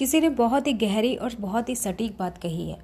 [0.00, 2.78] किसी ने बहुत ही गहरी और बहुत ही सटीक बात कही है।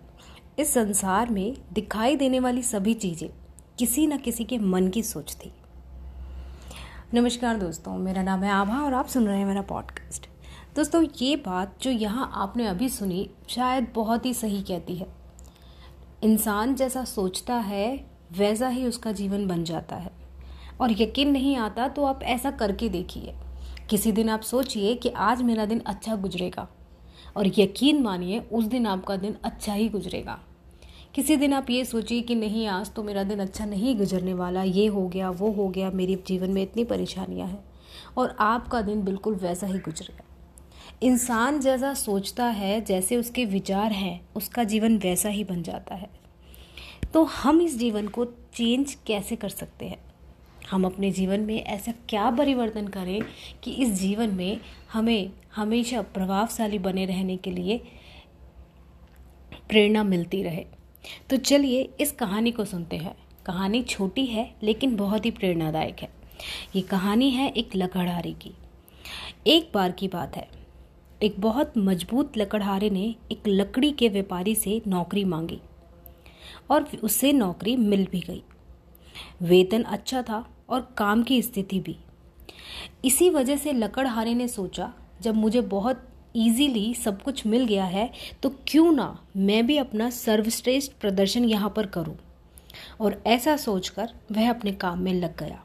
[0.59, 3.31] इस संसार में दिखाई देने वाली सभी चीज़ें
[3.79, 5.53] किसी न किसी के मन की सोच थी।
[7.15, 10.27] नमस्कार दोस्तों, मेरा नाम है आभा और आप सुन रहे हैं मेरा पॉडकास्ट
[10.77, 15.07] दोस्तों, ये बात जो यहाँ आपने अभी सुनी शायद बहुत ही सही कहती है।
[16.23, 20.13] इंसान जैसा सोचता है, वैसा ही उसका जीवन बन जाता है।
[20.81, 23.35] और यकीन नहीं आता तो आप ऐसा करके देखिए।
[23.91, 26.69] किसी दिन आप सोचिए कि आज मेरा दिन अच्छा गुजरेगा।
[27.37, 30.39] और यकीन मानिए, उस दिन आपका दिन अच्छा ही गुजरेगा।
[31.15, 34.63] किसी दिन आप ये सोचिए कि नहीं, आज तो मेरा दिन अच्छा नहीं गुजरने वाला,
[34.63, 37.65] ये हो गया, वो हो गया, मेरे जीवन में इतनी परेशानियाँ हैं।
[38.17, 40.23] और आपका दिन बिल्कुल वैसा ही गुजरेगा
[41.03, 46.11] इंसान जैसा सोचता है, जैसे उसके विचार हैं, उसका जीवन वैसा ही बन जाता है।
[47.15, 50.06] तो हम इस जीवन को चेंज कैसे कर सकते हैं?
[50.71, 53.23] हम अपने जीवन में ऐसा क्या परिवर्तन करें
[53.65, 54.61] कि इस जीवन में
[54.93, 57.79] हमें हमेशा प्रभावशाली बने रहने के लिए
[59.69, 60.67] प्रेरणा मिलती रहे।
[61.31, 66.09] तो चलिए इस कहानी को सुनते हैं। कहानी छोटी है, लेकिन बहुत ही प्रेरणादायक है।
[66.77, 68.51] ये कहानी है एक लकड़हारे की।
[69.47, 70.49] एक बार की बात है।
[71.23, 75.61] एक बहुत मज़बूत लकड़हारे ने एक लकड़ी के व्यापारी से नौकरी मांगी
[76.71, 78.43] और उससे नौकरी मिल भी गई।
[79.43, 81.97] वेतन अच्छा था और काम की स्थिति भी।
[83.05, 86.07] इसी वजह से लकड़हारे ने सोचा, जब मुझे बहुत
[86.37, 88.11] इजीली सब कुछ मिल गया है
[88.43, 92.17] तो क्यों ना मैं भी अपना सर्वश्रेष्ठ प्रदर्शन यहाँ पर करूँ।
[93.01, 95.63] और ऐसा सोचकर वह अपने काम में लग गया।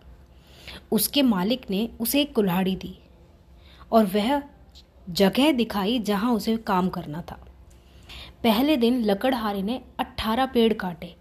[0.92, 2.98] उसके मालिक ने उसे एक कुल्हाड़ी दी
[3.92, 4.42] और वह
[5.10, 7.40] जगह दिखाई जहाँ उसे काम करना था।
[8.44, 11.14] पहले दिन लकड़हारे ने अट्ठारह पेड़ काटे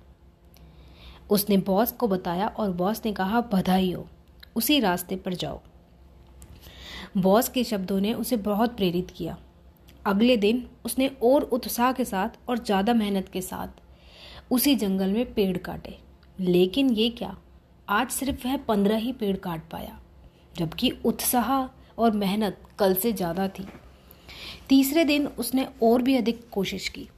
[1.30, 4.06] उसने बॉस को बताया और बॉस ने कहा बधाई हो
[4.56, 5.60] उसी रास्ते पर जाओ।
[7.16, 9.36] बॉस के शब्दों ने उसे बहुत प्रेरित किया।
[10.06, 13.80] अगले दिन उसने और उत्साह के साथ और ज़्यादा मेहनत के साथ
[14.50, 15.96] उसी जंगल में पेड़ काटे।
[16.38, 17.36] लेकिन ये क्या?
[17.88, 19.98] आज सिर्फ़ वह पंद्रह ही पेड़ काट पाया,
[20.56, 21.50] जबकि उत्साह
[21.98, 23.66] और मेहनत कल से ज़्यादा थी।
[24.69, 27.08] तीसरे दिन उसने और भी अधिक कोशिश की,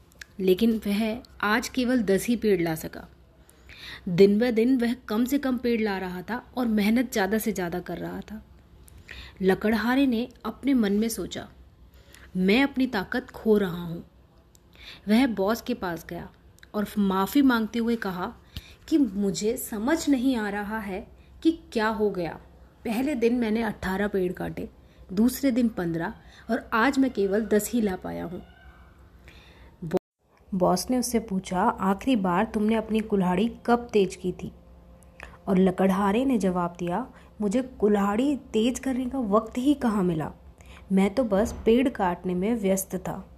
[0.41, 3.07] लेकिन वह आज केवल दस ही पेड़ ला सका।
[4.11, 7.53] दिन ब दिन वह कम से कम पेड़ ला रहा था और मेहनत ज़्यादा से
[7.53, 8.43] ज़्यादा कर रहा था।
[9.43, 11.49] लकड़हारे ने अपने मन में सोचा,
[12.37, 14.05] मैं अपनी ताकत खो रहा हूँ।
[15.09, 16.29] वह बॉस के पास गया
[16.75, 18.33] और माफ़ी मांगते हुए कहा
[18.89, 21.07] कि मुझे समझ नहीं आ रहा है
[21.43, 22.39] कि क्या हो गया।
[22.85, 24.69] पहले दिन मैंने अट्ठारह पेड़ काटे,
[25.13, 26.15] दूसरे दिन पंद्रह
[26.51, 28.43] और आज मैं केवल दस ही ला पाया हूँ।
[30.55, 34.53] बॉस ने उससे पूछा, आखिरी बार तुमने अपनी कुल्हाड़ी कब तेज की थी?
[35.49, 37.07] और लकड़हारे ने जवाब दिया,
[37.41, 40.33] मुझे कुल्हाड़ी तेज करने का वक्त ही कहाँ मिला?
[40.93, 43.29] मैं तो बस पेड़ काटने में व्यस्त था।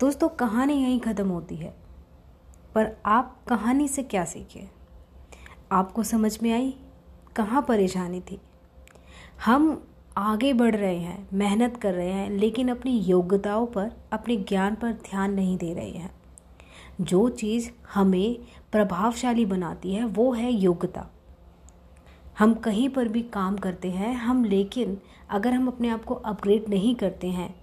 [0.00, 1.74] दोस्तों, कहानी यहीं ख़त्म होती है।
[2.74, 4.68] पर आप कहानी से क्या सीखे?
[5.72, 6.74] आपको समझ में आई?
[7.36, 8.40] कहाँ परेशानी थी?
[9.44, 9.89] हम
[10.20, 14.92] आगे बढ़ रहे हैं, मेहनत कर रहे हैं, लेकिन अपनी योग्यताओं पर, अपने ज्ञान पर
[14.92, 16.10] ध्यान नहीं दे रहे हैं।
[17.00, 18.38] जो चीज़ हमें
[18.72, 21.06] प्रभावशाली बनाती है, वो है योग्यता।
[22.38, 24.98] हम कहीं पर भी काम करते हैं, हम लेकिन
[25.30, 27.54] अगर हम अपने आप को अपग्रेड नहीं करते हैं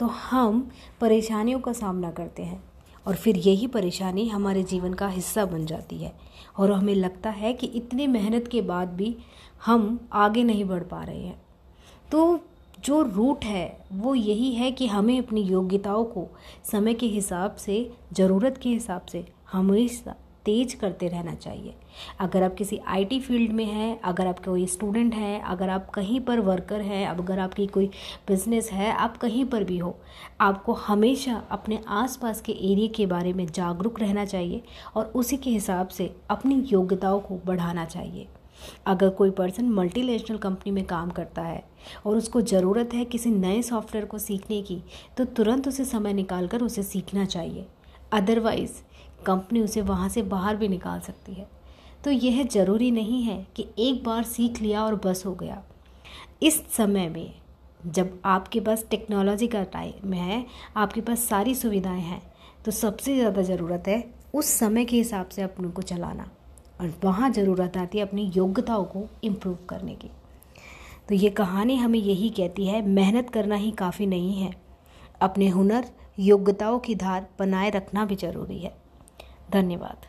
[0.00, 0.70] तो हम
[1.00, 2.62] परेशानियों का सामना करते हैं
[3.06, 6.12] और फिर यही परेशानी हमारे जीवन का हिस्सा बन जाती है
[6.56, 9.16] और हमें लगता है कि इतनी मेहनत के बाद भी
[9.66, 11.42] हम आगे नहीं बढ़ पा रहे हैं।
[12.12, 12.40] तो
[12.84, 16.28] जो रूट है, वो यही है कि हमें अपनी योग्यताओं को
[16.72, 20.14] समय के हिसाब से, ज़रूरत के हिसाब से हमेशा
[20.44, 21.74] तेज करते रहना चाहिए।
[22.20, 26.20] अगर आप किसी आईटी फ़ील्ड में हैं, अगर आप कोई स्टूडेंट हैं, अगर आप कहीं
[26.20, 27.86] पर वर्कर हैं, अगर आपकी कोई
[28.28, 29.98] बिज़नेस है, आप कहीं पर भी हो,
[30.40, 34.62] आपको हमेशा अपने आसपास के एरिया के बारे में जागरूक रहना चाहिए
[34.96, 38.28] और उसी के हिसाब से अपनी योग्यताओं को बढ़ाना चाहिए।
[38.86, 41.62] अगर कोई पर्सन मल्टीनेशनल कंपनी में काम करता है
[42.06, 44.82] और उसको ज़रूरत है किसी नए सॉफ्टवेयर को सीखने की
[45.16, 47.66] तो तुरंत उसे समय निकाल कर उसे सीखना चाहिए।
[48.12, 48.80] अदरवाइज़
[49.26, 51.46] कंपनी उसे वहाँ से बाहर भी निकाल सकती है।
[52.04, 55.62] तो यह ज़रूरी नहीं है कि एक बार सीख लिया और बस हो गया।
[56.42, 57.32] इस समय में,
[57.86, 60.44] जब आपके पास टेक्नोलॉजी का टाइम है,
[60.76, 62.22] आपके पास सारी सुविधाएँ हैं
[62.64, 64.02] तो सबसे ज़्यादा ज़रूरत है
[64.34, 66.28] उस समय के हिसाब से अपनों को चलाना।
[66.82, 70.10] और वहाँ ज़रूरत आती है अपनी योग्यताओं को इम्प्रूव करने की।
[71.08, 74.54] तो ये कहानी हमें यही कहती है, मेहनत करना ही काफ़ी नहीं है।
[75.20, 75.84] अपने हुनर,
[76.18, 78.74] योग्यताओं की धार बनाए रखना भी ज़रूरी है।
[79.52, 80.06] धन्यवाद।